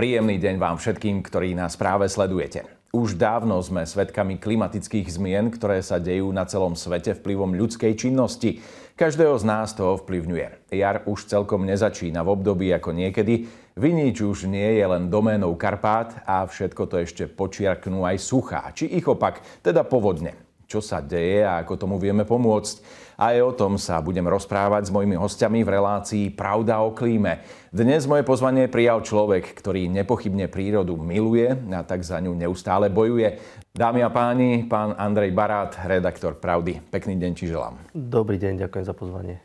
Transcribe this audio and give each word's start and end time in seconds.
Príjemný 0.00 0.40
deň 0.40 0.56
vám 0.56 0.80
všetkým, 0.80 1.20
ktorí 1.20 1.52
nás 1.52 1.76
práve 1.76 2.08
sledujete. 2.08 2.64
Už 2.88 3.20
dávno 3.20 3.60
sme 3.60 3.84
svedkami 3.84 4.40
klimatických 4.40 5.04
zmien, 5.04 5.52
ktoré 5.52 5.84
sa 5.84 6.00
dejú 6.00 6.32
na 6.32 6.48
celom 6.48 6.72
svete 6.72 7.12
vplyvom 7.20 7.52
ľudskej 7.52 8.00
činnosti. 8.00 8.64
Každého 8.96 9.36
z 9.36 9.44
nás 9.44 9.76
to 9.76 10.00
ovplyvňuje. 10.00 10.72
Jar 10.72 11.04
už 11.04 11.28
celkom 11.28 11.68
nezačína 11.68 12.24
v 12.24 12.32
období 12.32 12.72
ako 12.72 12.96
niekedy. 12.96 13.44
Vinič 13.76 14.24
už 14.24 14.48
nie 14.48 14.80
je 14.80 14.88
len 14.88 15.12
doménou 15.12 15.52
Karpát 15.60 16.24
a 16.24 16.48
všetko 16.48 16.82
to 16.88 16.96
ešte 17.04 17.28
počiarknú 17.28 18.00
aj 18.00 18.24
suchá, 18.24 18.72
či 18.72 18.88
ich 18.88 19.04
opak, 19.04 19.44
teda 19.60 19.84
povodne 19.84 20.32
čo 20.70 20.78
sa 20.78 21.02
deje 21.02 21.42
a 21.42 21.58
ako 21.66 21.74
tomu 21.74 21.98
vieme 21.98 22.22
pomôcť. 22.22 23.02
Aj 23.18 23.34
o 23.42 23.50
tom 23.50 23.74
sa 23.74 23.98
budem 23.98 24.22
rozprávať 24.22 24.86
s 24.86 24.94
mojimi 24.94 25.18
hostiami 25.18 25.66
v 25.66 25.74
relácii 25.74 26.24
Pravda 26.30 26.78
o 26.86 26.94
klíme. 26.94 27.42
Dnes 27.74 28.06
moje 28.06 28.22
pozvanie 28.22 28.70
prijal 28.70 29.02
človek, 29.02 29.50
ktorý 29.50 29.90
nepochybne 29.90 30.46
prírodu 30.46 30.94
miluje 30.94 31.50
a 31.74 31.82
tak 31.82 32.06
za 32.06 32.22
ňu 32.22 32.38
neustále 32.38 32.86
bojuje. 32.86 33.42
Dámy 33.74 34.06
a 34.06 34.14
páni, 34.14 34.62
pán 34.70 34.94
Andrej 34.94 35.34
Barát, 35.34 35.74
redaktor 35.90 36.38
Pravdy. 36.38 36.78
Pekný 36.86 37.18
deň 37.18 37.32
ti 37.34 37.50
želám. 37.50 37.76
Dobrý 37.90 38.38
deň, 38.38 38.64
ďakujem 38.70 38.84
za 38.86 38.94
pozvanie. 38.94 39.42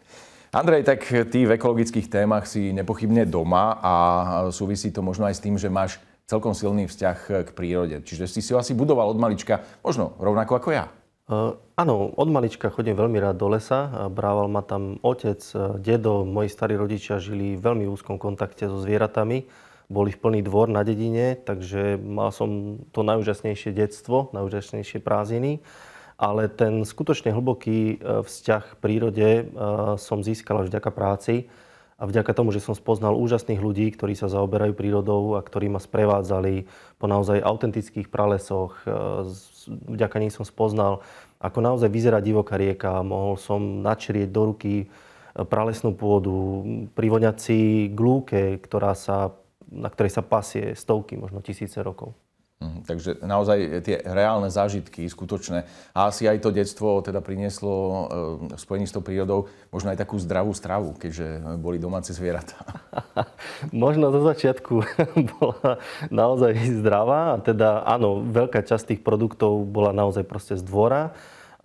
Andrej, 0.55 0.87
tak 0.87 1.03
ty 1.33 1.43
v 1.43 1.57
ekologických 1.57 2.07
témach 2.07 2.45
si 2.47 2.69
nepochybne 2.69 3.25
doma 3.27 3.81
a 3.81 3.93
súvisí 4.53 4.93
to 4.93 5.01
možno 5.01 5.27
aj 5.27 5.35
s 5.35 5.43
tým, 5.43 5.57
že 5.57 5.73
máš 5.73 5.97
celkom 6.29 6.55
silný 6.55 6.87
vzťah 6.87 7.17
k 7.43 7.49
prírode. 7.51 7.99
Čiže 8.05 8.29
si 8.29 8.39
si 8.39 8.53
ho 8.55 8.61
asi 8.61 8.71
budoval 8.71 9.11
od 9.11 9.19
malička, 9.19 9.67
možno 9.83 10.15
rovnako 10.15 10.61
ako 10.61 10.69
ja. 10.71 10.87
Uh, 11.25 11.57
áno, 11.73 12.13
od 12.13 12.29
malička 12.29 12.69
chodím 12.69 12.93
veľmi 12.93 13.17
rád 13.17 13.41
do 13.41 13.49
lesa. 13.49 13.89
Brával 14.13 14.45
ma 14.45 14.61
tam 14.61 15.01
otec, 15.01 15.41
e, 15.57 15.81
dedo, 15.81 16.21
moji 16.21 16.53
starí 16.53 16.77
rodičia 16.77 17.17
žili 17.17 17.57
v 17.57 17.65
veľmi 17.65 17.89
úzkom 17.89 18.21
kontakte 18.21 18.69
so 18.69 18.77
zvieratami. 18.77 19.49
Boli 19.89 20.13
v 20.13 20.21
plný 20.21 20.45
dvor 20.45 20.69
na 20.69 20.85
dedine, 20.85 21.33
takže 21.33 21.97
mal 21.97 22.29
som 22.29 22.77
to 22.93 23.01
najúžasnejšie 23.01 23.73
detstvo, 23.73 24.29
najúžasnejšie 24.37 25.01
prázdniny. 25.01 25.65
Ale 26.21 26.45
ten 26.45 26.85
skutočne 26.85 27.33
hlboký 27.33 27.97
e, 27.97 28.21
vzťah 28.21 28.77
k 28.77 28.79
prírode 28.85 29.29
som 29.97 30.21
získal 30.21 30.61
až 30.61 30.69
vďaka 30.69 30.93
práci 30.93 31.49
a 31.95 32.03
vďaka 32.03 32.35
tomu, 32.35 32.51
že 32.51 32.59
som 32.59 32.75
spoznal 32.75 33.15
úžasných 33.15 33.63
ľudí, 33.63 33.87
ktorí 33.95 34.19
sa 34.19 34.27
zaoberajú 34.27 34.75
prírodou 34.75 35.39
a 35.39 35.45
ktorí 35.45 35.71
ma 35.71 35.79
sprevádzali 35.79 36.67
po 36.99 37.07
naozaj 37.07 37.39
autentických 37.39 38.11
pralesoch, 38.11 38.75
vďaka 39.67 40.15
nej 40.19 40.27
som 40.27 40.43
spoznal, 40.43 40.99
ako 41.39 41.59
naozaj 41.63 41.87
vyzerá 41.87 42.19
divoká 42.19 42.59
rieka. 42.59 42.99
Mohol 42.99 43.35
som 43.39 43.61
načrieť 43.79 44.27
do 44.27 44.51
ruky 44.51 44.73
e, 44.83 44.85
pralesnú 45.45 45.93
pôdu, 45.93 46.63
privoňať 46.97 47.35
si 47.37 47.57
glúke, 47.91 48.57
ktorá 48.59 48.97
sa, 48.97 49.35
na 49.69 49.87
ktorej 49.91 50.15
sa 50.15 50.23
pasie 50.25 50.73
stovky, 50.73 51.19
možno 51.19 51.39
tisíce 51.39 51.77
rokov. 51.79 52.17
Mhm, 52.55 52.87
takže 52.87 53.19
naozaj 53.19 53.83
tie 53.83 53.99
reálne 53.99 54.47
zážitky, 54.47 55.03
skutočné. 55.11 55.67
A 55.91 56.07
asi 56.07 56.23
aj 56.23 56.39
to 56.39 56.55
detstvo 56.55 57.03
teda 57.03 57.19
prinieslo 57.19 58.07
v 58.47 58.55
spojení 58.55 58.87
s 58.87 58.95
tou 58.95 59.03
prírodou 59.03 59.51
možno 59.75 59.91
aj 59.91 59.99
takú 59.99 60.15
zdravú 60.15 60.55
stravu, 60.55 60.95
keďže 60.95 61.59
boli 61.59 61.75
domáce 61.75 62.15
zvieratá. 62.15 62.55
možno 63.75 64.07
do 64.07 64.23
začiatku 64.23 64.87
bola 65.35 65.83
naozaj 66.07 66.79
zdravá. 66.79 67.43
Teda 67.43 67.83
áno, 67.83 68.23
veľká 68.23 68.63
časť 68.63 68.95
tých 68.95 69.01
produktov 69.03 69.67
bola 69.67 69.91
naozaj 69.91 70.23
proste 70.23 70.55
z 70.55 70.63
dvora. 70.63 71.11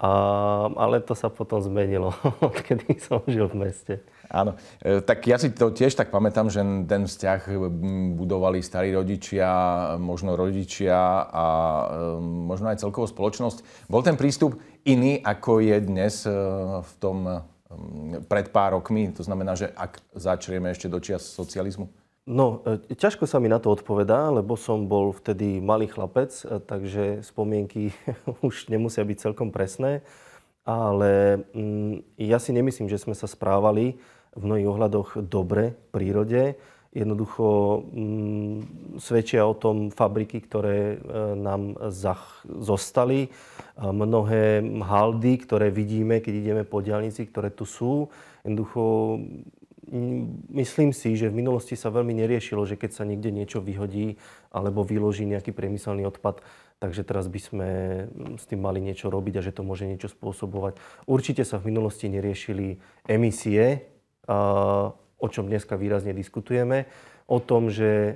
A, 0.01 0.11
ale 0.81 1.05
to 1.05 1.13
sa 1.13 1.29
potom 1.29 1.61
zmenilo, 1.61 2.17
odkedy 2.49 2.97
som 2.97 3.21
žil 3.29 3.53
v 3.53 3.69
meste. 3.69 3.95
Áno, 4.33 4.57
e, 4.81 5.05
tak 5.05 5.29
ja 5.29 5.37
si 5.37 5.53
to 5.53 5.69
tiež 5.69 5.93
tak 5.93 6.09
pamätám, 6.09 6.49
že 6.49 6.65
ten 6.89 7.05
vzťah 7.05 7.53
budovali 8.17 8.65
starí 8.65 8.97
rodičia, 8.97 9.51
možno 10.01 10.41
rodičia 10.41 10.97
a 11.29 11.47
e, 11.85 12.17
možno 12.25 12.73
aj 12.73 12.81
celková 12.81 13.13
spoločnosť. 13.13 13.93
Bol 13.93 14.01
ten 14.01 14.17
prístup 14.17 14.57
iný, 14.89 15.21
ako 15.21 15.61
je 15.61 15.77
dnes 15.85 16.25
e, 16.25 16.33
v 16.81 16.93
tom 16.97 17.45
pred 18.27 18.51
pár 18.51 18.81
rokmi? 18.81 19.13
To 19.15 19.23
znamená, 19.23 19.53
že 19.55 19.69
ak 19.69 20.01
začrieme 20.17 20.73
ešte 20.73 20.89
do 20.89 20.97
čias 20.99 21.23
socializmu? 21.29 21.93
No, 22.31 22.63
ťažko 22.87 23.27
sa 23.27 23.43
mi 23.43 23.51
na 23.51 23.59
to 23.59 23.75
odpovedá, 23.75 24.31
lebo 24.31 24.55
som 24.55 24.87
bol 24.87 25.11
vtedy 25.11 25.59
malý 25.59 25.91
chlapec, 25.91 26.31
takže 26.71 27.27
spomienky 27.27 27.91
už 28.47 28.71
nemusia 28.71 29.03
byť 29.03 29.19
celkom 29.19 29.51
presné. 29.51 30.07
Ale 30.63 31.43
mm, 31.51 32.23
ja 32.23 32.39
si 32.39 32.55
nemyslím, 32.55 32.87
že 32.87 33.03
sme 33.03 33.19
sa 33.19 33.27
správali 33.27 33.99
v 34.39 34.43
mnohých 34.47 34.71
ohľadoch 34.71 35.27
dobre 35.27 35.75
v 35.75 35.83
prírode. 35.91 36.43
Jednoducho 36.95 37.83
mm, 37.91 38.57
svedčia 39.03 39.43
o 39.43 39.59
tom 39.59 39.91
fabriky, 39.91 40.39
ktoré 40.39 40.79
e, 40.95 40.97
nám 41.35 41.75
zach- 41.91 42.47
zostali. 42.47 43.27
Mnohé 43.75 44.63
haldy, 44.63 45.35
ktoré 45.43 45.75
vidíme, 45.75 46.23
keď 46.23 46.35
ideme 46.47 46.63
po 46.63 46.79
diálnici, 46.79 47.27
ktoré 47.27 47.51
tu 47.51 47.67
sú. 47.67 48.07
Jednoducho 48.47 49.19
myslím 50.55 50.95
si, 50.95 51.19
že 51.19 51.31
v 51.31 51.43
minulosti 51.43 51.75
sa 51.75 51.91
veľmi 51.91 52.15
neriešilo, 52.15 52.63
že 52.67 52.79
keď 52.79 52.91
sa 52.95 53.05
niekde 53.05 53.35
niečo 53.35 53.59
vyhodí 53.59 54.17
alebo 54.55 54.87
vyloží 54.87 55.27
nejaký 55.27 55.51
priemyselný 55.51 56.07
odpad, 56.07 56.43
takže 56.79 57.03
teraz 57.03 57.27
by 57.27 57.41
sme 57.43 57.69
mm, 58.07 58.39
s 58.41 58.45
tým 58.47 58.63
mali 58.63 58.79
niečo 58.79 59.11
robiť 59.11 59.43
a 59.43 59.45
že 59.45 59.53
to 59.53 59.67
môže 59.67 59.85
niečo 59.85 60.09
spôsobovať. 60.09 60.79
Určite 61.05 61.43
sa 61.43 61.59
v 61.59 61.75
minulosti 61.75 62.07
neriešili 62.07 62.79
emisie 63.11 63.91
o 65.21 65.27
čom 65.29 65.47
dneska 65.47 65.77
výrazne 65.77 66.15
diskutujeme, 66.17 66.89
o 67.31 67.39
tom, 67.39 67.71
že 67.71 67.87
e, 67.87 68.13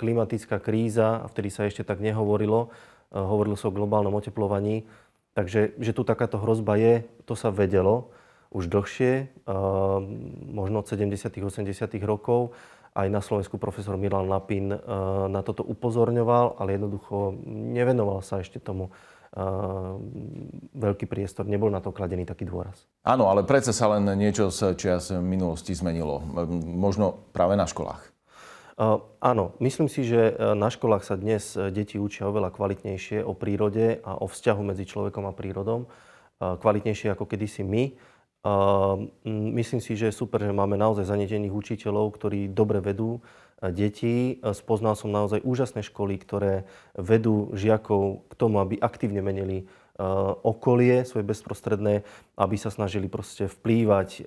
klimatická 0.00 0.56
kríza, 0.56 1.20
a 1.20 1.26
vtedy 1.28 1.52
sa 1.52 1.68
ešte 1.68 1.84
tak 1.84 2.00
nehovorilo, 2.00 2.72
e, 3.12 3.20
hovorilo 3.20 3.56
sa 3.58 3.68
o 3.68 3.76
globálnom 3.76 4.16
oteplovaní, 4.16 4.88
takže 5.36 5.76
že 5.76 5.92
tu 5.92 6.06
takáto 6.08 6.40
hrozba 6.40 6.80
je, 6.80 6.94
to 7.28 7.36
sa 7.36 7.52
vedelo 7.52 8.14
už 8.54 8.70
dlhšie, 8.70 9.12
e, 9.12 9.52
možno 10.54 10.80
od 10.80 10.86
70. 10.86 11.42
80. 11.42 11.98
rokov. 12.06 12.54
Aj 12.94 13.10
na 13.10 13.18
Slovensku 13.18 13.58
profesor 13.58 13.98
Milan 13.98 14.30
Lapin 14.30 14.70
na 15.26 15.42
toto 15.42 15.66
upozorňoval, 15.66 16.62
ale 16.62 16.78
jednoducho 16.78 17.34
nevenoval 17.74 18.22
sa 18.22 18.38
ešte 18.38 18.62
tomu 18.62 18.94
veľký 20.78 21.10
priestor, 21.10 21.42
nebol 21.50 21.66
na 21.66 21.82
to 21.82 21.90
kladený 21.90 22.22
taký 22.22 22.46
dôraz. 22.46 22.86
Áno, 23.02 23.26
ale 23.26 23.42
predsa 23.42 23.74
sa 23.74 23.90
len 23.90 24.06
niečo 24.14 24.46
z 24.46 24.78
čias 24.78 25.10
minulosti 25.10 25.74
zmenilo. 25.74 26.22
Možno 26.54 27.26
práve 27.34 27.58
na 27.58 27.66
školách. 27.66 28.14
Áno, 29.22 29.44
myslím 29.58 29.90
si, 29.90 30.06
že 30.06 30.34
na 30.38 30.70
školách 30.70 31.02
sa 31.06 31.18
dnes 31.18 31.54
deti 31.74 31.98
učia 31.98 32.30
oveľa 32.30 32.54
kvalitnejšie 32.54 33.26
o 33.26 33.34
prírode 33.34 34.02
a 34.02 34.18
o 34.18 34.26
vzťahu 34.30 34.62
medzi 34.66 34.86
človekom 34.86 35.26
a 35.26 35.34
prírodom. 35.34 35.90
Kvalitnejšie 36.38 37.14
ako 37.14 37.26
kedysi 37.26 37.66
my. 37.66 37.94
Uh, 38.44 39.08
myslím 39.56 39.80
si, 39.80 39.96
že 39.96 40.12
je 40.12 40.20
super, 40.20 40.36
že 40.44 40.52
máme 40.52 40.76
naozaj 40.76 41.08
zanetených 41.08 41.56
učiteľov, 41.56 42.12
ktorí 42.12 42.52
dobre 42.52 42.84
vedú 42.84 43.24
detí. 43.72 44.42
Spoznal 44.42 44.98
som 44.98 45.14
naozaj 45.14 45.40
úžasné 45.40 45.80
školy, 45.86 46.20
ktoré 46.20 46.68
vedú 46.92 47.54
žiakov 47.56 48.26
k 48.28 48.32
tomu, 48.36 48.60
aby 48.60 48.76
aktívne 48.76 49.24
menili 49.24 49.62
e, 49.62 49.64
okolie 50.42 51.06
svoje 51.06 51.22
bezprostredné, 51.22 52.02
aby 52.34 52.56
sa 52.58 52.74
snažili 52.74 53.06
proste 53.06 53.46
vplývať 53.46 54.08
e, 54.18 54.22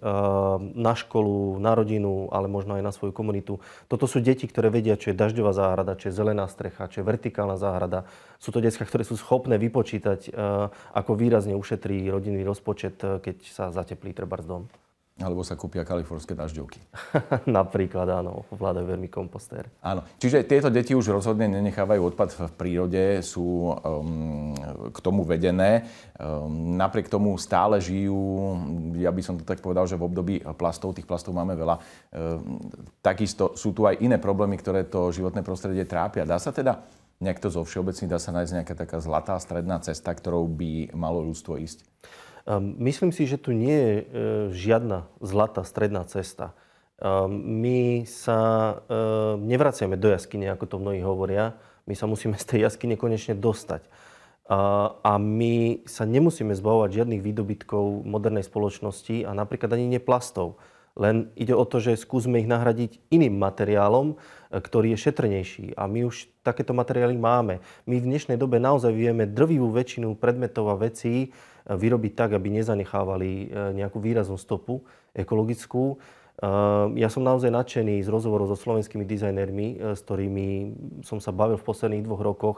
na 0.79 0.95
školu, 0.95 1.59
na 1.59 1.75
rodinu, 1.75 2.31
ale 2.31 2.47
možno 2.47 2.79
aj 2.79 2.83
na 2.87 2.95
svoju 2.95 3.11
komunitu. 3.11 3.59
Toto 3.91 4.07
sú 4.07 4.23
deti, 4.23 4.47
ktoré 4.47 4.71
vedia, 4.71 4.95
čo 4.95 5.11
je 5.11 5.19
dažďová 5.19 5.51
záhrada, 5.51 5.99
čo 5.99 6.07
je 6.07 6.15
zelená 6.15 6.47
strecha, 6.47 6.87
čo 6.87 7.03
je 7.03 7.09
vertikálna 7.11 7.59
záhrada. 7.59 8.07
Sú 8.39 8.55
to 8.55 8.63
detská, 8.63 8.87
ktoré 8.87 9.03
sú 9.03 9.19
schopné 9.19 9.59
vypočítať, 9.59 10.31
e, 10.31 10.31
ako 10.71 11.11
výrazne 11.19 11.59
ušetrí 11.59 12.07
rodinný 12.07 12.47
rozpočet, 12.47 13.03
keď 13.19 13.37
sa 13.43 13.67
zateplí 13.75 14.15
treba 14.15 14.39
dom. 14.39 14.71
Alebo 15.17 15.41
sa 15.41 15.57
kúpia 15.57 15.81
kalifornské 15.81 16.37
dažďovky. 16.37 16.77
Napríklad 17.49 18.05
áno, 18.05 18.45
ovládajú 18.53 18.85
veľmi 18.85 19.09
kompostér. 19.09 19.65
Áno, 19.81 20.05
čiže 20.21 20.45
tieto 20.45 20.69
deti 20.69 20.93
už 20.93 21.09
rozhodne 21.09 21.49
nenechávajú 21.49 22.13
odpad 22.13 22.29
v 22.37 22.53
prírode, 22.53 23.03
sú 23.25 23.73
um, 23.73 24.53
k 24.93 24.97
tomu 25.01 25.25
vedené. 25.25 25.89
Um, 26.21 26.77
napriek 26.77 27.09
tomu 27.09 27.33
stále 27.41 27.81
žijú, 27.81 28.61
ja 29.01 29.09
by 29.09 29.21
som 29.25 29.41
to 29.41 29.45
tak 29.45 29.57
povedal, 29.57 29.89
že 29.89 29.97
v 29.97 30.05
období 30.05 30.35
plastov, 30.53 30.93
tých 30.93 31.09
plastov 31.09 31.33
máme 31.33 31.57
veľa. 31.57 31.81
Um, 32.13 32.69
takisto 33.01 33.57
sú 33.57 33.73
tu 33.73 33.89
aj 33.89 33.97
iné 33.97 34.21
problémy, 34.21 34.53
ktoré 34.61 34.85
to 34.85 35.09
životné 35.09 35.41
prostredie 35.41 35.89
trápia. 35.89 36.29
Dá 36.29 36.37
sa 36.37 36.53
teda 36.53 36.85
niekto 37.17 37.49
zo 37.49 37.65
všeobecný, 37.65 38.05
dá 38.05 38.21
sa 38.21 38.29
nájsť 38.29 38.53
nejaká 38.61 38.73
taká 38.77 39.01
zlatá 39.01 39.33
stredná 39.41 39.81
cesta, 39.81 40.13
ktorou 40.13 40.45
by 40.45 40.93
malo 40.93 41.25
ľudstvo 41.25 41.57
ísť? 41.57 41.81
Ehm, 42.47 42.79
myslím 42.79 43.11
si, 43.11 43.27
že 43.27 43.35
tu 43.35 43.51
nie 43.51 43.75
je 43.75 43.95
e, 43.99 44.03
žiadna 44.55 45.11
zlatá 45.19 45.67
stredná 45.67 46.07
cesta. 46.07 46.55
Ehm, 46.95 47.27
my 47.59 48.07
sa 48.07 48.39
ehm, 48.87 49.43
nevraciame 49.43 49.99
do 49.99 50.07
jaskyne, 50.07 50.47
ako 50.55 50.65
to 50.65 50.75
mnohí 50.79 51.03
hovoria. 51.03 51.59
My 51.83 51.93
sa 51.93 52.07
musíme 52.07 52.39
z 52.39 52.47
tej 52.47 52.59
jaskyne 52.71 52.95
konečne 52.95 53.35
dostať. 53.35 53.87
A 54.47 55.19
my 55.19 55.83
sa 55.83 56.07
nemusíme 56.07 56.55
zbavovať 56.55 57.03
žiadnych 57.03 57.19
výdobytkov 57.19 58.07
modernej 58.07 58.47
spoločnosti 58.47 59.27
a 59.27 59.35
napríklad 59.35 59.75
ani 59.75 59.99
neplastov. 59.99 60.55
Len 60.97 61.29
ide 61.37 61.53
o 61.53 61.61
to, 61.61 61.77
že 61.77 61.93
skúsme 61.93 62.41
ich 62.41 62.49
nahradiť 62.49 63.13
iným 63.13 63.37
materiálom, 63.37 64.17
ktorý 64.49 64.97
je 64.97 65.03
šetrnejší. 65.05 65.65
A 65.77 65.85
my 65.85 66.09
už 66.09 66.25
takéto 66.41 66.73
materiály 66.73 67.13
máme. 67.13 67.61
My 67.85 68.01
v 68.01 68.09
dnešnej 68.09 68.35
dobe 68.35 68.57
naozaj 68.57 68.91
vieme 68.97 69.29
drvivú 69.29 69.69
väčšinu 69.69 70.17
predmetov 70.17 70.73
a 70.73 70.79
vecí 70.79 71.31
vyrobiť 71.69 72.11
tak, 72.17 72.33
aby 72.33 72.49
nezanechávali 72.49 73.53
nejakú 73.77 74.01
výraznú 74.01 74.41
stopu 74.41 74.81
ekologickú. 75.13 76.01
Ja 76.97 77.09
som 77.09 77.25
naozaj 77.25 77.49
nadšený 77.49 78.01
z 78.01 78.09
rozhovorov 78.09 78.49
so 78.49 78.57
slovenskými 78.57 79.05
dizajnermi, 79.05 79.97
s 79.97 79.99
ktorými 80.01 80.49
som 81.05 81.21
sa 81.21 81.29
bavil 81.33 81.57
v 81.61 81.67
posledných 81.67 82.05
dvoch 82.05 82.21
rokoch, 82.21 82.57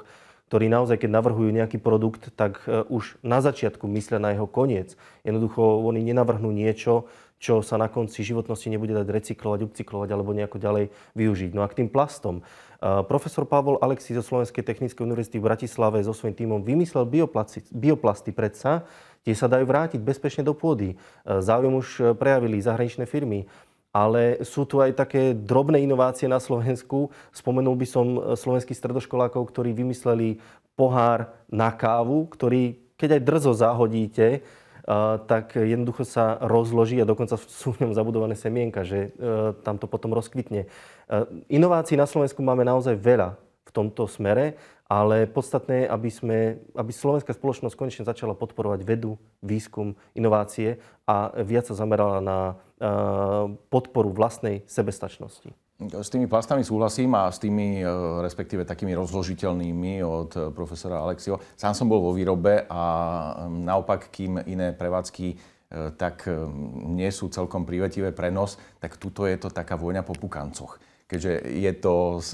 ktorí 0.50 0.66
naozaj, 0.66 1.06
keď 1.06 1.14
navrhujú 1.14 1.54
nejaký 1.54 1.78
produkt, 1.78 2.34
tak 2.34 2.66
e, 2.66 2.82
už 2.90 3.22
na 3.22 3.38
začiatku 3.38 3.86
myslia 3.86 4.18
na 4.18 4.34
jeho 4.34 4.50
koniec. 4.50 4.98
Jednoducho 5.22 5.62
oni 5.86 6.02
nenavrhnú 6.02 6.50
niečo, 6.50 7.06
čo 7.38 7.62
sa 7.62 7.78
na 7.78 7.86
konci 7.86 8.26
životnosti 8.26 8.68
nebude 8.68 8.98
dať 8.98 9.08
recyklovať, 9.08 9.70
upcyklovať 9.70 10.10
alebo 10.12 10.34
nejako 10.34 10.58
ďalej 10.58 10.86
využiť. 11.16 11.52
No 11.54 11.62
a 11.62 11.70
k 11.70 11.86
tým 11.86 11.90
plastom. 11.94 12.42
E, 12.42 13.06
profesor 13.06 13.46
Pavol 13.46 13.78
Alexis 13.78 14.18
zo 14.18 14.26
Slovenskej 14.26 14.66
technickej 14.66 15.06
univerzity 15.06 15.38
v 15.38 15.48
Bratislave 15.54 16.02
so 16.02 16.18
svojím 16.18 16.34
tímom 16.34 16.60
vymyslel 16.66 17.06
bioplasty, 17.06 17.70
bioplasty 17.70 18.34
predsa, 18.34 18.90
tie 19.22 19.38
sa 19.38 19.46
dajú 19.46 19.70
vrátiť 19.70 20.02
bezpečne 20.02 20.42
do 20.42 20.58
pôdy. 20.58 20.98
E, 20.98 21.46
záujem 21.46 21.78
už 21.78 22.18
prejavili 22.18 22.58
zahraničné 22.58 23.06
firmy 23.06 23.46
ale 23.90 24.46
sú 24.46 24.70
tu 24.70 24.82
aj 24.82 24.94
také 24.94 25.34
drobné 25.34 25.82
inovácie 25.82 26.30
na 26.30 26.38
Slovensku. 26.38 27.10
Spomenul 27.34 27.74
by 27.74 27.88
som 27.90 28.06
e, 28.16 28.20
slovenských 28.38 28.78
stredoškolákov, 28.78 29.50
ktorí 29.50 29.74
vymysleli 29.74 30.38
pohár 30.78 31.34
na 31.50 31.74
kávu, 31.74 32.30
ktorý 32.30 32.78
keď 33.00 33.16
aj 33.16 33.22
drzo 33.24 33.52
zahodíte, 33.56 34.28
e, 34.36 34.40
tak 35.26 35.58
jednoducho 35.58 36.06
sa 36.06 36.38
rozloží 36.44 37.02
a 37.02 37.10
dokonca 37.10 37.40
sú 37.40 37.74
v 37.74 37.88
ňom 37.88 37.98
zabudované 37.98 38.38
semienka, 38.38 38.86
že 38.86 39.10
e, 39.16 39.58
tam 39.66 39.82
to 39.82 39.90
potom 39.90 40.14
rozkvitne. 40.14 40.70
Inovácií 41.50 41.98
na 41.98 42.06
Slovensku 42.06 42.46
máme 42.46 42.62
naozaj 42.62 42.94
veľa 42.94 43.34
v 43.66 43.72
tomto 43.74 44.06
smere 44.06 44.58
ale 44.90 45.30
podstatné 45.30 45.86
je, 45.86 45.92
aby, 45.94 46.10
sme, 46.10 46.38
aby 46.74 46.90
slovenská 46.90 47.30
spoločnosť 47.38 47.78
konečne 47.78 48.10
začala 48.10 48.34
podporovať 48.34 48.82
vedu, 48.82 49.22
výskum, 49.46 49.94
inovácie 50.18 50.82
a 51.06 51.30
viac 51.46 51.70
sa 51.70 51.78
zamerala 51.78 52.18
na 52.26 52.58
podporu 53.68 54.16
vlastnej 54.16 54.64
sebestačnosti. 54.64 55.52
S 55.80 56.12
tými 56.12 56.28
plastami 56.28 56.64
súhlasím 56.64 57.16
a 57.16 57.32
s 57.32 57.40
tými, 57.40 57.80
e, 57.80 57.88
respektíve 58.20 58.68
takými 58.68 58.92
rozložiteľnými 59.00 60.04
od 60.04 60.52
profesora 60.52 61.00
Alexio. 61.00 61.40
Sám 61.56 61.72
som 61.72 61.88
bol 61.88 62.04
vo 62.04 62.12
výrobe 62.12 62.68
a 62.68 62.84
naopak, 63.48 64.12
kým 64.12 64.44
iné 64.48 64.76
prevádzky 64.76 65.60
tak 66.02 66.26
nie 66.90 67.14
sú 67.14 67.30
celkom 67.30 67.62
privetivé 67.62 68.10
pre 68.10 68.34
nos, 68.34 68.58
tak 68.82 68.98
tuto 68.98 69.30
je 69.30 69.38
to 69.38 69.54
taká 69.54 69.78
vôňa 69.78 70.02
po 70.02 70.18
pukancoch 70.18 70.82
keďže 71.10 71.42
je 71.58 71.72
to 71.82 72.22
z 72.22 72.32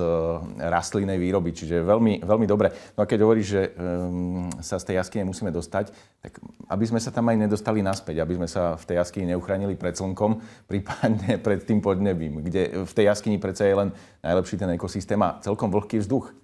rastlinnej 0.60 1.16
výroby, 1.16 1.56
čiže 1.56 1.80
veľmi, 1.80 2.28
veľmi 2.28 2.44
dobre. 2.44 2.76
No 3.00 3.08
a 3.08 3.10
keď 3.10 3.24
hovoríš, 3.24 3.48
že 3.48 3.62
um, 3.72 4.52
sa 4.60 4.76
z 4.76 4.92
tej 4.92 4.96
jaskyne 5.00 5.24
musíme 5.24 5.48
dostať, 5.48 5.96
tak 6.20 6.44
aby 6.68 6.84
sme 6.84 7.00
sa 7.00 7.08
tam 7.16 7.32
aj 7.32 7.40
nedostali 7.40 7.80
naspäť, 7.80 8.20
aby 8.20 8.36
sme 8.36 8.52
sa 8.52 8.76
v 8.76 8.84
tej 8.84 9.00
jaskyni 9.00 9.32
neuchránili 9.32 9.80
pred 9.80 9.96
slnkom, 9.96 10.44
prípadne 10.72 11.40
pred 11.40 11.64
tým 11.64 11.80
podnebím, 11.80 12.44
kde 12.44 12.84
v 12.84 12.92
tej 12.92 13.16
jaskyni 13.16 13.40
predsa 13.40 13.64
je 13.64 13.80
len 13.80 13.90
najlepší 14.20 14.60
ten 14.60 14.70
ekosystém 14.76 15.24
a 15.24 15.40
celkom 15.40 15.72
vlhký 15.72 16.04
vzduch. 16.04 16.36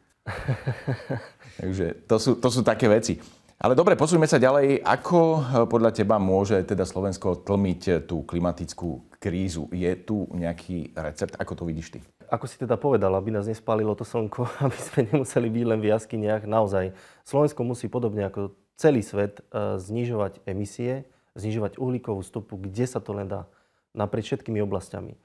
Takže 1.59 2.07
to 2.07 2.15
sú, 2.15 2.39
to 2.39 2.47
sú 2.47 2.63
také 2.63 2.87
veci. 2.87 3.19
Ale 3.61 3.77
dobre, 3.77 3.93
posúďme 3.93 4.25
sa 4.25 4.41
ďalej. 4.41 4.81
Ako 4.81 5.19
eh, 5.21 5.41
podľa 5.69 5.93
teba 5.93 6.17
môže 6.17 6.57
teda 6.65 6.81
Slovensko 6.81 7.45
tlmiť 7.45 7.81
eh, 7.85 7.95
tú 8.01 8.25
klimatickú 8.25 9.05
krízu? 9.21 9.69
Je 9.69 9.93
tu 10.01 10.25
nejaký 10.33 10.97
recept? 10.97 11.37
Ako 11.37 11.53
to 11.53 11.69
vidíš 11.69 11.93
ty? 11.93 11.99
Ako 12.33 12.49
si 12.49 12.57
teda 12.57 12.73
povedal, 12.81 13.13
aby 13.13 13.29
nás 13.29 13.45
nespálilo 13.45 13.93
to 13.93 14.01
slnko, 14.01 14.49
aby 14.65 14.77
sme 14.81 14.99
nemuseli 15.13 15.45
byť 15.53 15.65
len 15.69 15.77
v 15.77 15.93
jaskyniach, 15.93 16.49
naozaj 16.49 16.97
Slovensko 17.21 17.61
musí 17.61 17.85
podobne 17.85 18.25
ako 18.25 18.49
celý 18.81 19.05
svet 19.05 19.45
eh, 19.53 19.77
znižovať 19.77 20.41
emisie, 20.49 21.05
znižovať 21.37 21.77
uhlíkovú 21.77 22.25
stopu, 22.25 22.57
kde 22.57 22.89
sa 22.89 22.97
to 22.97 23.13
len 23.13 23.29
dá, 23.29 23.45
naprieč 23.93 24.33
všetkými 24.33 24.57
oblastiami. 24.65 25.21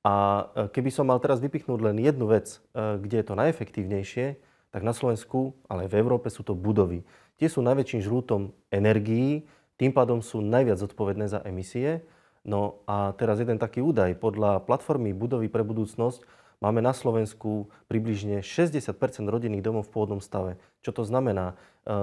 A 0.00 0.46
keby 0.72 0.88
som 0.94 1.10
mal 1.10 1.20
teraz 1.20 1.44
vypichnúť 1.44 1.92
len 1.92 2.00
jednu 2.00 2.24
vec, 2.32 2.56
kde 2.72 3.20
je 3.20 3.26
to 3.28 3.36
najefektívnejšie, 3.36 4.40
tak 4.70 4.86
na 4.86 4.94
Slovensku, 4.94 5.54
ale 5.66 5.86
aj 5.86 5.90
v 5.90 5.98
Európe 5.98 6.30
sú 6.30 6.46
to 6.46 6.54
budovy. 6.54 7.02
Tie 7.38 7.50
sú 7.50 7.62
najväčším 7.62 8.00
žrútom 8.02 8.54
energií, 8.70 9.46
tým 9.80 9.96
pádom 9.96 10.20
sú 10.20 10.44
najviac 10.44 10.76
zodpovedné 10.76 11.26
za 11.26 11.40
emisie. 11.48 12.04
No 12.44 12.84
a 12.84 13.16
teraz 13.16 13.40
jeden 13.40 13.56
taký 13.56 13.80
údaj. 13.80 14.16
Podľa 14.20 14.64
platformy 14.68 15.16
Budovy 15.16 15.48
pre 15.48 15.64
budúcnosť 15.64 16.20
máme 16.60 16.84
na 16.84 16.92
Slovensku 16.92 17.72
približne 17.88 18.44
60% 18.44 18.92
rodinných 19.24 19.64
domov 19.64 19.88
v 19.88 19.92
pôvodnom 19.96 20.20
stave. 20.20 20.60
Čo 20.84 21.00
to 21.00 21.02
znamená? 21.08 21.56
E, 21.88 21.94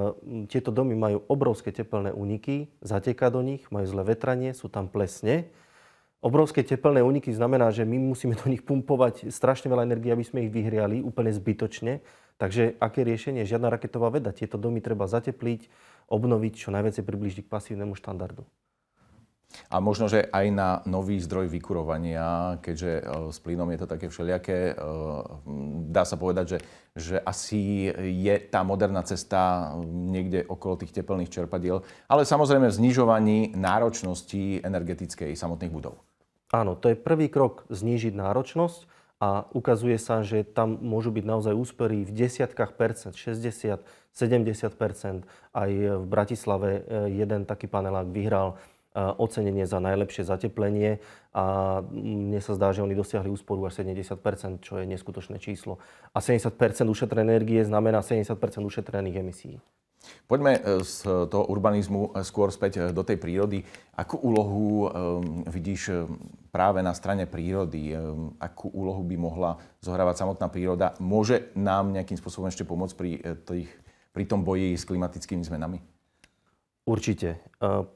tieto 0.49 0.73
domy 0.73 0.97
majú 0.97 1.21
obrovské 1.29 1.69
tepelné 1.69 2.09
úniky, 2.09 2.73
zateká 2.81 3.29
do 3.29 3.45
nich, 3.45 3.65
majú 3.69 3.85
zlé 3.85 4.17
vetranie, 4.17 4.57
sú 4.57 4.73
tam 4.73 4.89
plesne. 4.89 5.49
Obrovské 6.17 6.65
tepelné 6.65 7.05
úniky 7.05 7.29
znamená, 7.29 7.69
že 7.69 7.85
my 7.85 8.01
musíme 8.01 8.33
do 8.33 8.49
nich 8.49 8.65
pumpovať 8.65 9.29
strašne 9.29 9.69
veľa 9.69 9.85
energie, 9.85 10.09
aby 10.09 10.25
sme 10.25 10.49
ich 10.49 10.51
vyhriali 10.53 11.05
úplne 11.05 11.29
zbytočne. 11.29 12.01
Takže 12.37 12.77
aké 12.77 13.01
riešenie? 13.01 13.49
Žiadna 13.49 13.73
raketová 13.73 14.13
veda. 14.13 14.29
Tieto 14.29 14.61
domy 14.61 14.77
treba 14.77 15.09
zatepliť, 15.09 15.69
obnoviť, 16.05 16.53
čo 16.53 16.69
najviac 16.69 17.01
približiť 17.01 17.45
k 17.45 17.51
pasívnemu 17.51 17.97
štandardu. 17.97 18.45
A 19.71 19.79
možno, 19.79 20.11
že 20.11 20.27
aj 20.27 20.45
na 20.51 20.69
nový 20.83 21.17
zdroj 21.23 21.47
vykurovania, 21.47 22.59
keďže 22.59 22.91
e, 22.99 23.03
s 23.31 23.39
plynom 23.39 23.71
je 23.71 23.79
to 23.79 23.87
také 23.87 24.11
všelijaké, 24.11 24.57
e, 24.71 24.73
dá 25.87 26.03
sa 26.03 26.19
povedať, 26.19 26.45
že, 26.45 26.59
že 26.93 27.15
asi 27.23 27.89
je 27.95 28.35
tá 28.51 28.61
moderná 28.67 29.01
cesta 29.07 29.71
niekde 29.87 30.43
okolo 30.45 30.83
tých 30.83 30.91
teplných 30.91 31.31
čerpadiel, 31.31 31.79
ale 32.11 32.27
samozrejme 32.27 32.67
v 32.67 32.77
znižovaní 32.77 33.37
náročnosti 33.55 34.61
energetickej 34.67 35.31
samotných 35.31 35.73
budov. 35.73 36.03
Áno, 36.51 36.75
to 36.75 36.91
je 36.91 36.99
prvý 36.99 37.31
krok 37.31 37.67
znížiť 37.71 38.15
náročnosť 38.15 38.79
a 39.17 39.49
ukazuje 39.49 39.97
sa, 39.97 40.21
že 40.21 40.45
tam 40.45 40.77
môžu 40.77 41.09
byť 41.09 41.25
naozaj 41.25 41.53
úspery 41.57 42.05
v 42.05 42.11
desiatkách 42.13 42.77
percent, 42.77 43.17
60, 43.17 43.81
70 44.13 44.77
percent. 44.77 45.25
Aj 45.57 45.69
v 45.73 46.05
Bratislave 46.05 46.85
e, 46.85 47.17
jeden 47.17 47.49
taký 47.49 47.65
panelák 47.65 48.13
vyhral 48.13 48.53
e, 48.93 49.01
ocenenie 49.17 49.65
za 49.65 49.81
najlepšie 49.81 50.21
zateplenie 50.21 51.01
a 51.33 51.81
mne 51.89 52.37
sa 52.45 52.53
zdá, 52.53 52.69
že 52.69 52.85
oni 52.85 52.93
dosiahli 52.93 53.25
úsporu 53.33 53.65
až 53.65 53.81
70% 53.81 54.61
čo 54.61 54.77
je 54.77 54.85
neskutočné 54.85 55.41
číslo. 55.41 55.81
A 56.13 56.21
70% 56.21 56.53
ušetrené 56.85 57.41
energie 57.41 57.65
znamená 57.65 58.05
70% 58.05 58.37
ušetrených 58.61 59.17
emisí. 59.25 59.57
Poďme 60.27 60.59
e, 60.59 60.61
z 60.83 61.07
toho 61.31 61.47
urbanizmu 61.47 62.11
e, 62.11 62.23
skôr 62.27 62.51
späť 62.51 62.73
e, 62.77 62.81
do 62.91 63.01
tej 63.01 63.15
prírody. 63.15 63.63
Akú 63.95 64.21
úlohu 64.21 64.93
vidíš 65.49 66.05
práve 66.53 66.85
na 66.85 66.93
strane 66.93 67.25
prírody? 67.25 67.97
Akú 68.37 68.69
úlohu 68.69 69.01
by 69.01 69.15
mohla 69.17 69.51
zohrávať 69.81 70.21
samotná 70.21 70.53
príroda? 70.53 70.93
Môže 71.01 71.49
nám 71.57 71.89
nejakým 71.97 72.13
spôsobom 72.13 72.45
ešte 72.45 72.61
pomôcť 72.61 72.93
pri, 72.93 73.11
tých, 73.41 73.69
pri 74.13 74.23
tom 74.29 74.45
boji 74.45 74.77
s 74.77 74.85
klimatickými 74.85 75.41
zmenami? 75.41 75.81
Určite. 76.85 77.41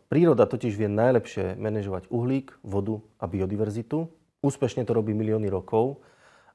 Príroda 0.09 0.49
totiž 0.49 0.73
vie 0.73 0.89
najlepšie 0.89 1.53
manažovať 1.61 2.09
uhlík, 2.09 2.57
vodu 2.65 2.97
a 3.21 3.29
biodiverzitu. 3.29 4.09
Úspešne 4.41 4.81
to 4.81 4.97
robí 4.97 5.13
milióny 5.13 5.53
rokov 5.53 6.01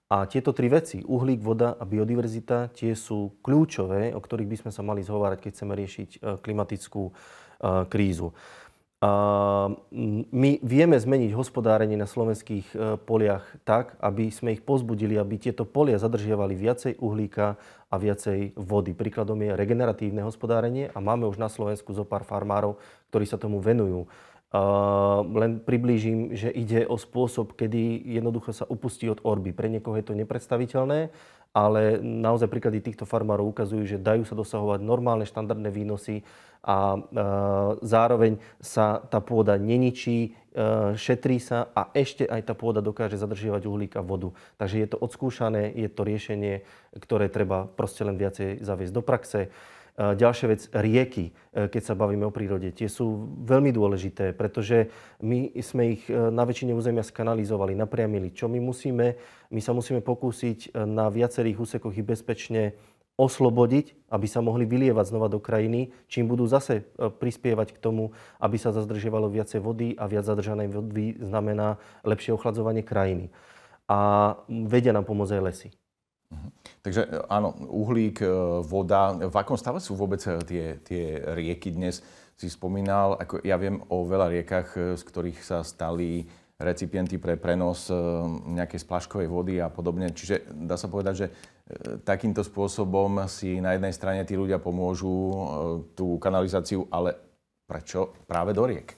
a 0.07 0.23
tieto 0.31 0.55
tri 0.55 0.71
veci, 0.71 1.03
uhlík, 1.03 1.43
voda 1.43 1.75
a 1.75 1.83
biodiverzita, 1.83 2.71
tie 2.71 2.95
sú 2.95 3.43
kľúčové, 3.43 4.15
o 4.15 4.23
ktorých 4.23 4.51
by 4.51 4.57
sme 4.63 4.71
sa 4.71 4.87
mali 4.87 5.03
zhovárať, 5.03 5.39
keď 5.43 5.51
chceme 5.51 5.75
riešiť 5.75 6.11
e, 6.15 6.19
klimatickú 6.39 7.11
e, 7.11 7.13
krízu. 7.91 8.31
My 10.33 10.51
vieme 10.65 10.97
zmeniť 10.97 11.37
hospodárenie 11.37 12.01
na 12.01 12.09
slovenských 12.09 12.67
e, 12.73 12.77
poliach 12.97 13.45
tak, 13.69 13.93
aby 14.01 14.33
sme 14.33 14.57
ich 14.57 14.65
pozbudili, 14.65 15.21
aby 15.21 15.37
tieto 15.37 15.69
polia 15.69 16.01
zadržiavali 16.01 16.57
viacej 16.57 16.93
uhlíka 17.05 17.61
a 17.93 17.95
viacej 18.01 18.57
vody. 18.57 18.97
Príkladom 18.97 19.37
je 19.43 19.53
regeneratívne 19.53 20.25
hospodárenie 20.25 20.89
a 20.97 20.99
máme 21.05 21.29
už 21.29 21.37
na 21.37 21.53
Slovensku 21.53 21.93
zo 21.93 22.09
pár 22.09 22.25
farmárov, 22.25 22.81
ktorí 23.13 23.29
sa 23.29 23.37
tomu 23.37 23.61
venujú. 23.61 24.09
Len 25.27 25.59
priblížim, 25.59 26.39
že 26.39 26.55
ide 26.55 26.87
o 26.87 26.95
spôsob, 26.95 27.59
kedy 27.59 28.07
jednoducho 28.07 28.55
sa 28.55 28.65
upustí 28.71 29.11
od 29.11 29.19
orby. 29.27 29.51
Pre 29.51 29.67
niekoho 29.67 29.99
je 29.99 30.07
to 30.07 30.15
nepredstaviteľné, 30.15 31.11
ale 31.57 31.99
naozaj 31.99 32.53
príklady 32.53 32.85
týchto 32.85 33.09
farmárov 33.09 33.51
ukazujú, 33.51 33.83
že 33.89 33.99
dajú 33.99 34.29
sa 34.29 34.39
dosahovať 34.39 34.85
normálne 34.85 35.27
štandardné 35.27 35.73
výnosy 35.73 36.23
a 36.67 36.99
zároveň 37.81 38.43
sa 38.59 38.99
tá 39.07 39.23
pôda 39.23 39.55
neničí, 39.55 40.19
e, 40.27 40.31
šetrí 40.99 41.39
sa 41.39 41.71
a 41.71 41.95
ešte 41.95 42.27
aj 42.27 42.43
tá 42.43 42.59
pôda 42.59 42.83
dokáže 42.83 43.15
zadržiavať 43.23 43.63
uhlík 43.71 43.95
a 43.95 44.03
vodu. 44.03 44.35
Takže 44.59 44.83
je 44.83 44.89
to 44.91 44.99
odskúšané, 44.99 45.71
je 45.79 45.87
to 45.87 46.03
riešenie, 46.03 46.67
ktoré 46.99 47.31
treba 47.31 47.71
proste 47.71 48.03
len 48.03 48.19
viacej 48.19 48.67
zaviesť 48.67 48.95
do 48.95 49.03
praxe. 49.07 49.41
Ďalšia 49.97 50.47
vec, 50.53 50.69
rieky, 50.77 51.33
keď 51.57 51.81
sa 51.81 51.97
bavíme 51.97 52.29
o 52.29 52.35
prírode, 52.35 52.69
tie 52.69 52.85
sú 52.85 53.33
veľmi 53.49 53.73
dôležité, 53.73 54.37
pretože 54.37 54.93
my 55.25 55.57
sme 55.65 55.97
ich 55.97 56.05
na 56.13 56.45
väčšine 56.45 56.77
územia 56.77 57.01
skanalizovali, 57.01 57.73
napriamili. 57.73 58.29
Čo 58.29 58.53
my 58.53 58.61
musíme? 58.61 59.17
My 59.49 59.61
sa 59.65 59.73
musíme 59.73 60.05
pokúsiť 60.05 60.77
na 60.85 61.09
viacerých 61.09 61.57
úsekoch 61.57 61.97
ich 61.97 62.05
bezpečne 62.05 62.77
oslobodiť, 63.17 64.13
aby 64.13 64.29
sa 64.29 64.45
mohli 64.45 64.69
vylievať 64.69 65.09
znova 65.09 65.33
do 65.33 65.41
krajiny, 65.41 65.89
čím 66.13 66.29
budú 66.29 66.45
zase 66.45 66.85
prispievať 67.01 67.73
k 67.73 67.81
tomu, 67.81 68.13
aby 68.37 68.61
sa 68.61 68.77
zazdržiavalo 68.77 69.33
viacej 69.33 69.65
vody 69.65 69.97
a 69.97 70.05
viac 70.05 70.29
zadržanej 70.29 70.69
vody 70.69 71.17
znamená 71.25 71.81
lepšie 72.05 72.37
ochladzovanie 72.37 72.85
krajiny. 72.85 73.33
A 73.89 74.37
vedia 74.69 74.93
nám 74.93 75.09
pomôcť 75.09 75.41
aj 75.41 75.45
lesy. 75.49 75.69
Mhm. 76.31 76.49
Takže 76.83 77.03
e, 77.07 77.19
áno, 77.31 77.55
uhlík, 77.71 78.23
e, 78.23 78.29
voda. 78.67 79.15
V 79.15 79.37
akom 79.37 79.59
stave 79.59 79.79
sú 79.79 79.95
vôbec 79.95 80.23
tie, 80.23 80.79
tie 80.83 81.05
rieky 81.35 81.75
dnes? 81.75 82.03
Si 82.37 82.53
spomínal, 82.53 83.17
ako 83.17 83.41
ja 83.41 83.57
viem 83.57 83.81
o 83.89 84.05
veľa 84.05 84.29
riekach, 84.29 84.77
z 84.77 85.01
ktorých 85.01 85.41
sa 85.41 85.65
stali 85.65 86.29
recipienty 86.61 87.17
pre 87.17 87.41
prenos 87.41 87.89
nejakej 88.45 88.81
splaškovej 88.85 89.29
vody 89.29 89.55
a 89.57 89.73
podobne. 89.73 90.13
Čiže 90.13 90.53
dá 90.69 90.77
sa 90.77 90.89
povedať, 90.89 91.15
že 91.17 91.27
takýmto 92.07 92.47
spôsobom 92.47 93.27
si 93.27 93.59
na 93.59 93.75
jednej 93.75 93.91
strane 93.91 94.23
tí 94.23 94.39
ľudia 94.39 94.63
pomôžu 94.63 95.11
e, 95.11 95.37
tú 95.99 96.21
kanalizáciu, 96.23 96.87
ale 96.95 97.19
prečo 97.67 98.15
práve 98.31 98.55
do 98.55 98.63
riek? 98.63 98.95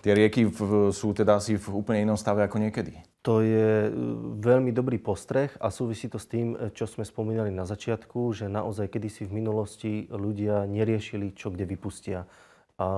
Tie 0.00 0.12
rieky 0.12 0.48
sú 0.92 1.12
teda 1.12 1.36
asi 1.36 1.56
v 1.60 1.66
úplne 1.72 2.04
inom 2.04 2.16
stave 2.16 2.44
ako 2.44 2.60
niekedy. 2.60 2.96
To 3.26 3.42
je 3.42 3.90
e, 3.90 3.92
veľmi 4.38 4.70
dobrý 4.70 5.02
postreh 5.02 5.50
a 5.58 5.74
súvisí 5.74 6.06
to 6.06 6.14
s 6.14 6.30
tým, 6.30 6.54
e, 6.54 6.70
čo 6.70 6.86
sme 6.86 7.02
spomínali 7.02 7.50
na 7.50 7.66
začiatku, 7.66 8.30
že 8.30 8.46
naozaj 8.46 8.86
kedysi 8.86 9.26
v 9.26 9.42
minulosti 9.42 10.06
ľudia 10.14 10.62
neriešili, 10.70 11.34
čo 11.34 11.50
kde 11.50 11.66
vypustia 11.66 12.30
a 12.76 12.88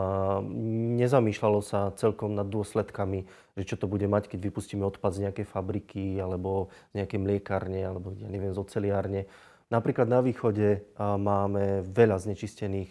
nezamýšľalo 0.98 1.62
sa 1.62 1.94
celkom 1.94 2.34
nad 2.34 2.50
dôsledkami, 2.50 3.30
že 3.54 3.62
čo 3.62 3.78
to 3.78 3.86
bude 3.86 4.04
mať, 4.10 4.26
keď 4.26 4.50
vypustíme 4.50 4.82
odpad 4.82 5.14
z 5.14 5.22
nejakej 5.30 5.46
fabriky 5.46 6.18
alebo 6.18 6.66
z 6.90 6.98
nejakej 6.98 7.20
mliekárne 7.22 7.86
alebo 7.86 8.10
ja 8.18 8.26
neviem, 8.26 8.50
z 8.50 8.58
oceliárne. 8.58 9.30
Napríklad 9.70 10.10
na 10.10 10.18
východe 10.18 10.82
máme 10.98 11.86
veľa 11.86 12.18
znečistených 12.18 12.90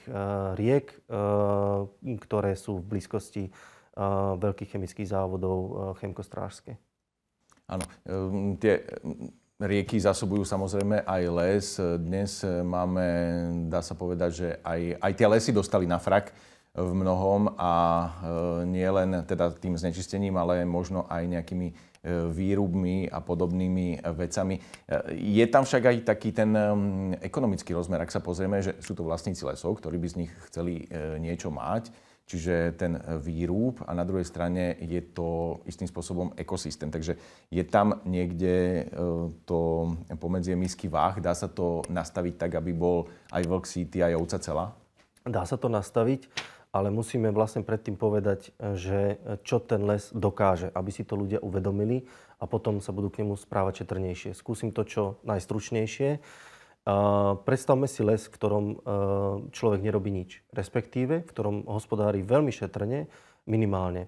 riek, 0.55 0.95
ktoré 2.23 2.51
sú 2.55 2.79
v 2.79 2.87
blízkosti 2.87 3.51
veľkých 4.39 4.79
chemických 4.79 5.11
závodov 5.11 5.91
chemkostrážske. 5.99 6.79
Áno, 7.67 7.83
ehm, 8.07 8.55
tie 8.63 8.87
rieky 9.59 9.99
zasobujú 9.99 10.47
samozrejme 10.47 11.03
aj 11.03 11.23
les. 11.33 11.65
Dnes 11.99 12.31
máme, 12.45 13.05
dá 13.67 13.83
sa 13.83 13.97
povedať, 13.97 14.31
že 14.31 14.47
aj, 14.63 15.01
aj 15.01 15.11
tie 15.17 15.27
lesy 15.27 15.51
dostali 15.51 15.83
na 15.83 15.99
frak 15.99 16.31
v 16.77 16.91
mnohom 16.93 17.57
a 17.57 17.73
e, 17.73 18.09
nie 18.69 18.85
len 18.85 19.25
teda 19.25 19.49
tým 19.57 19.73
znečistením, 19.73 20.37
ale 20.37 20.61
možno 20.61 21.09
aj 21.09 21.25
nejakými 21.25 21.67
e, 21.67 21.75
výrubmi 22.29 23.09
a 23.09 23.17
podobnými 23.17 24.05
vecami. 24.13 24.61
E, 24.61 24.61
je 25.17 25.45
tam 25.49 25.65
však 25.65 25.83
aj 25.89 25.97
taký 26.05 26.29
ten 26.37 26.53
ekonomický 27.17 27.73
rozmer, 27.73 28.05
ak 28.05 28.13
sa 28.13 28.21
pozrieme, 28.21 28.61
že 28.61 28.77
sú 28.77 28.93
to 28.93 29.01
vlastníci 29.01 29.41
lesov, 29.41 29.81
ktorí 29.81 29.97
by 29.97 30.07
z 30.07 30.17
nich 30.21 30.31
chceli 30.53 30.85
niečo 31.17 31.49
mať, 31.49 31.89
čiže 32.27 32.75
ten 32.75 32.99
výrúb 33.23 33.79
a 33.87 33.95
na 33.95 34.03
druhej 34.03 34.27
strane 34.27 34.75
je 34.83 34.99
to 34.99 35.59
istým 35.63 35.87
spôsobom 35.87 36.35
ekosystém. 36.35 36.91
Takže 36.91 37.15
je 37.47 37.63
tam 37.63 38.03
niekde 38.03 38.85
to 39.47 39.91
pomedzie 40.19 40.59
misky 40.59 40.91
váh, 40.91 41.23
dá 41.23 41.31
sa 41.31 41.47
to 41.47 41.87
nastaviť 41.87 42.35
tak, 42.35 42.51
aby 42.59 42.75
bol 42.75 43.07
aj 43.31 43.47
vlk 43.47 43.65
síty, 43.65 44.03
aj 44.03 44.19
ovca 44.19 44.37
celá? 44.43 44.65
Dá 45.23 45.47
sa 45.47 45.55
to 45.55 45.71
nastaviť 45.71 46.27
ale 46.77 46.93
musíme 46.93 47.31
vlastne 47.33 47.65
predtým 47.65 47.95
povedať, 47.97 48.51
že 48.77 49.17
čo 49.41 49.57
ten 49.63 49.81
les 49.87 50.13
dokáže, 50.13 50.69
aby 50.75 50.91
si 50.93 51.07
to 51.07 51.17
ľudia 51.17 51.41
uvedomili 51.41 52.05
a 52.37 52.45
potom 52.45 52.83
sa 52.83 52.93
budú 52.93 53.09
k 53.09 53.25
nemu 53.25 53.33
správať 53.33 53.81
četrnejšie. 53.81 54.37
Skúsim 54.37 54.69
to 54.69 54.85
čo 54.85 55.17
najstručnejšie. 55.25 56.21
Predstavme 57.43 57.83
si 57.91 57.99
les, 57.99 58.23
v 58.23 58.31
ktorom 58.31 58.65
e, 58.71 58.75
človek 59.51 59.83
nerobí 59.83 60.07
nič, 60.07 60.39
respektíve 60.55 61.19
v 61.19 61.27
ktorom 61.27 61.67
hospodári 61.67 62.23
veľmi 62.23 62.47
šetrne, 62.47 63.11
minimálne. 63.43 64.07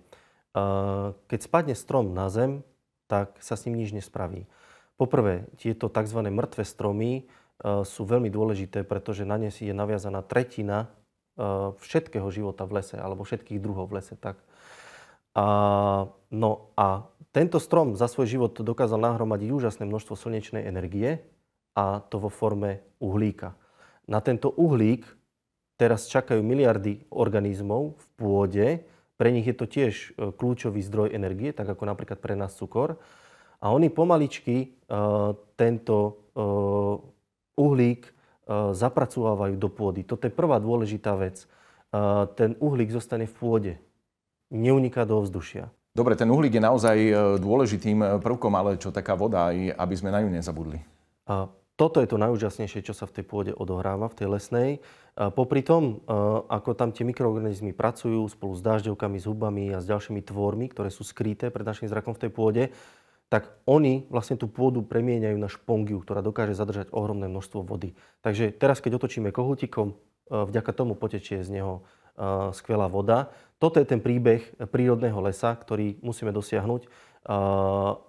Keď 1.28 1.40
spadne 1.40 1.76
strom 1.76 2.16
na 2.16 2.32
zem, 2.32 2.64
tak 3.12 3.36
sa 3.44 3.60
s 3.60 3.68
ním 3.68 3.84
nič 3.84 3.92
nespraví. 3.92 4.48
Poprvé, 4.96 5.48
tieto 5.60 5.92
tzv. 5.92 6.20
mŕtve 6.24 6.64
stromy 6.64 7.12
e, 7.20 7.24
sú 7.84 8.08
veľmi 8.08 8.32
dôležité, 8.32 8.88
pretože 8.88 9.28
na 9.28 9.36
ne 9.36 9.52
si 9.52 9.68
je 9.68 9.76
naviazaná 9.76 10.24
tretina 10.24 10.88
všetkého 11.80 12.28
života 12.36 12.68
v 12.68 12.84
lese, 12.84 13.00
alebo 13.00 13.24
všetkých 13.24 13.64
druhov 13.64 13.88
v 13.88 14.04
lese. 14.04 14.20
Tak. 14.20 14.44
A, 15.40 15.46
no 16.36 16.52
a 16.76 17.08
tento 17.32 17.64
strom 17.64 17.96
za 17.96 18.12
svoj 18.12 18.28
život 18.28 18.60
dokázal 18.60 19.00
nahromadiť 19.00 19.48
úžasné 19.48 19.88
množstvo 19.88 20.20
slnečnej 20.20 20.68
energie 20.68 21.24
a 21.76 22.02
to 22.06 22.22
vo 22.22 22.30
forme 22.32 22.82
uhlíka. 23.02 23.54
Na 24.10 24.20
tento 24.22 24.50
uhlík 24.54 25.06
teraz 25.78 26.10
čakajú 26.10 26.42
miliardy 26.42 27.08
organizmov 27.14 27.96
v 27.98 28.06
pôde. 28.18 28.68
Pre 29.20 29.30
nich 29.30 29.48
je 29.48 29.56
to 29.56 29.66
tiež 29.68 29.94
eh, 29.94 30.34
kľúčový 30.34 30.82
zdroj 30.82 31.14
energie, 31.14 31.52
tak 31.52 31.70
ako 31.70 31.86
napríklad 31.86 32.18
pre 32.22 32.34
nás 32.34 32.56
cukor. 32.58 32.98
A 33.60 33.76
oni 33.76 33.92
pomaličky 33.92 34.72
uh, 34.88 35.36
tento 35.60 36.32
uh, 36.32 36.96
uhlík 37.60 38.08
E, 38.50 38.74
zapracovávajú 38.74 39.56
do 39.62 39.70
pôdy. 39.70 40.02
Toto 40.02 40.26
je 40.26 40.34
prvá 40.34 40.58
dôležitá 40.58 41.14
vec. 41.14 41.46
E, 41.46 41.48
ten 42.34 42.58
uhlík 42.58 42.90
zostane 42.90 43.30
v 43.30 43.36
pôde. 43.38 43.74
Neuniká 44.50 45.06
do 45.06 45.22
ovzdušia. 45.22 45.70
Dobre, 45.94 46.18
ten 46.18 46.26
uhlík 46.34 46.58
je 46.58 46.64
naozaj 46.66 46.98
e, 46.98 47.14
dôležitým 47.38 48.18
prvkom, 48.26 48.50
ale 48.58 48.82
čo 48.82 48.90
taká 48.90 49.14
voda, 49.14 49.54
aby 49.54 49.94
sme 49.94 50.10
na 50.10 50.26
ňu 50.26 50.34
nezabudli? 50.34 50.82
Toto 51.80 52.04
je 52.04 52.12
to 52.12 52.20
najúžasnejšie, 52.20 52.84
čo 52.84 52.92
sa 52.92 53.08
v 53.08 53.16
tej 53.16 53.26
pôde 53.26 53.52
odohráva, 53.56 54.12
v 54.12 54.18
tej 54.20 54.28
lesnej. 54.28 54.70
Popri 55.16 55.64
tom, 55.64 56.04
ako 56.52 56.76
tam 56.76 56.92
tie 56.92 57.08
mikroorganizmy 57.08 57.72
pracujú 57.72 58.28
spolu 58.28 58.52
s 58.52 58.60
dážďovkami, 58.60 59.16
s 59.16 59.24
hubami 59.32 59.72
a 59.72 59.80
s 59.80 59.88
ďalšími 59.88 60.20
tvormi, 60.28 60.68
ktoré 60.76 60.92
sú 60.92 61.08
skryté 61.08 61.48
pred 61.48 61.64
našim 61.64 61.88
zrakom 61.88 62.12
v 62.12 62.28
tej 62.28 62.32
pôde, 62.36 62.64
tak 63.30 63.62
oni 63.70 64.10
vlastne 64.10 64.36
tú 64.36 64.50
pôdu 64.50 64.82
premieňajú 64.82 65.38
na 65.38 65.48
špongiu, 65.48 66.02
ktorá 66.02 66.26
dokáže 66.26 66.58
zadržať 66.58 66.90
ohromné 66.90 67.30
množstvo 67.30 67.62
vody. 67.62 67.94
Takže 68.26 68.50
teraz, 68.58 68.82
keď 68.82 68.98
otočíme 68.98 69.30
kohútikom, 69.30 69.94
e, 69.94 69.96
vďaka 70.34 70.74
tomu 70.74 70.98
potečie 70.98 71.46
z 71.46 71.62
neho 71.62 71.86
e, 72.18 72.52
skvelá 72.58 72.90
voda. 72.90 73.30
Toto 73.62 73.78
je 73.78 73.86
ten 73.86 74.02
príbeh 74.02 74.42
prírodného 74.74 75.22
lesa, 75.22 75.54
ktorý 75.54 76.02
musíme 76.02 76.34
dosiahnuť 76.34 76.82
e, 76.84 76.88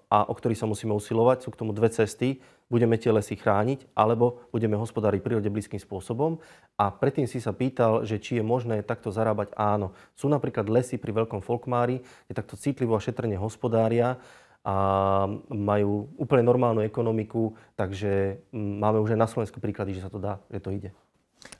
a 0.09 0.19
o 0.25 0.33
ktorý 0.33 0.57
sa 0.57 0.65
musíme 0.65 0.97
usilovať. 0.97 1.45
Sú 1.45 1.53
k 1.53 1.61
tomu 1.61 1.77
dve 1.77 1.93
cesty. 1.93 2.41
Budeme 2.71 2.95
tie 2.95 3.11
lesy 3.11 3.35
chrániť, 3.35 3.91
alebo 3.99 4.47
budeme 4.55 4.79
hospodáriť 4.79 5.21
prírode 5.21 5.51
blízkym 5.51 5.83
spôsobom. 5.83 6.39
A 6.79 6.95
predtým 6.95 7.27
si 7.27 7.43
sa 7.43 7.51
pýtal, 7.51 8.07
že 8.07 8.23
či 8.23 8.39
je 8.39 8.45
možné 8.47 8.87
takto 8.87 9.11
zarábať. 9.11 9.51
Áno. 9.59 9.91
Sú 10.15 10.31
napríklad 10.31 10.71
lesy 10.71 10.95
pri 10.95 11.11
Veľkom 11.11 11.43
Folkmári, 11.43 11.99
kde 12.01 12.39
takto 12.39 12.55
citlivo 12.55 12.95
a 12.95 13.03
šetrne 13.03 13.35
hospodária 13.35 14.23
a 14.61 14.75
majú 15.49 16.13
úplne 16.21 16.45
normálnu 16.45 16.85
ekonomiku, 16.85 17.57
takže 17.81 18.45
mm, 18.53 18.77
máme 18.77 19.01
už 19.01 19.17
aj 19.17 19.21
na 19.25 19.29
Slovensku 19.29 19.57
príklady, 19.57 19.97
že 19.97 20.05
sa 20.05 20.13
to 20.13 20.21
dá, 20.21 20.37
že 20.53 20.61
to 20.61 20.69
ide. 20.69 20.93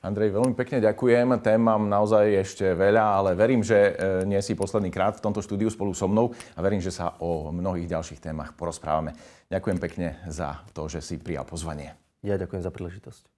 Andrej, 0.01 0.33
veľmi 0.33 0.53
pekne 0.57 0.81
ďakujem. 0.81 1.41
Tém 1.41 1.61
mám 1.61 1.85
naozaj 1.85 2.25
ešte 2.41 2.65
veľa, 2.73 3.21
ale 3.21 3.29
verím, 3.37 3.61
že 3.61 3.77
e, 3.77 3.91
nie 4.25 4.41
si 4.41 4.57
posledný 4.57 4.89
krát 4.89 5.17
v 5.17 5.25
tomto 5.25 5.41
štúdiu 5.45 5.69
spolu 5.69 5.93
so 5.93 6.09
mnou 6.09 6.33
a 6.57 6.59
verím, 6.61 6.81
že 6.81 6.93
sa 6.93 7.17
o 7.21 7.53
mnohých 7.53 7.89
ďalších 7.89 8.21
témach 8.21 8.53
porozprávame. 8.57 9.13
Ďakujem 9.49 9.77
pekne 9.77 10.07
za 10.29 10.61
to, 10.73 10.89
že 10.89 11.05
si 11.05 11.21
prijal 11.21 11.45
pozvanie. 11.45 11.97
Ja 12.21 12.37
ďakujem 12.37 12.61
za 12.61 12.73
príležitosť. 12.73 13.30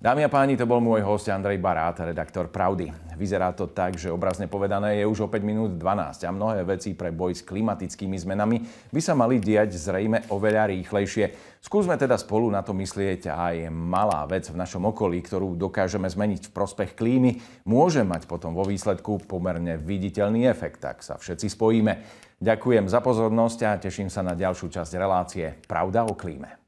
Dámy 0.00 0.24
a 0.24 0.32
páni, 0.32 0.56
to 0.56 0.64
bol 0.64 0.80
môj 0.80 1.04
host 1.04 1.28
Andrej 1.28 1.60
Barát, 1.60 1.92
redaktor 1.92 2.48
Pravdy. 2.48 2.88
Vyzerá 3.20 3.52
to 3.52 3.68
tak, 3.68 4.00
že 4.00 4.08
obrazne 4.08 4.48
povedané 4.48 4.96
je 4.96 5.04
už 5.04 5.20
o 5.20 5.28
5 5.28 5.44
minút 5.44 5.76
12 5.76 6.24
a 6.24 6.32
mnohé 6.32 6.64
veci 6.64 6.96
pre 6.96 7.12
boj 7.12 7.36
s 7.36 7.44
klimatickými 7.44 8.16
zmenami 8.16 8.64
by 8.88 9.00
sa 9.04 9.12
mali 9.12 9.36
diať 9.36 9.76
zrejme 9.76 10.32
oveľa 10.32 10.72
rýchlejšie. 10.72 11.24
Skúsme 11.60 12.00
teda 12.00 12.16
spolu 12.16 12.48
na 12.48 12.64
to 12.64 12.72
myslieť 12.72 13.28
aj 13.28 13.68
malá 13.68 14.24
vec 14.24 14.48
v 14.48 14.56
našom 14.56 14.88
okolí, 14.88 15.20
ktorú 15.20 15.52
dokážeme 15.60 16.08
zmeniť 16.08 16.48
v 16.48 16.54
prospech 16.56 16.96
klímy, 16.96 17.36
môže 17.68 18.00
mať 18.00 18.24
potom 18.24 18.56
vo 18.56 18.64
výsledku 18.64 19.28
pomerne 19.28 19.76
viditeľný 19.76 20.48
efekt, 20.48 20.80
tak 20.80 21.04
sa 21.04 21.20
všetci 21.20 21.52
spojíme. 21.52 21.92
Ďakujem 22.40 22.88
za 22.88 23.04
pozornosť 23.04 23.58
a 23.68 23.76
teším 23.76 24.08
sa 24.08 24.24
na 24.24 24.32
ďalšiu 24.32 24.72
časť 24.72 24.96
relácie 24.96 25.60
Pravda 25.68 26.08
o 26.08 26.16
klíme. 26.16 26.59